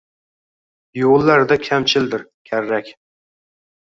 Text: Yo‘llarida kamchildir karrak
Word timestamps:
Yo‘llarida 1.01 1.59
kamchildir 1.67 2.25
karrak 2.53 2.91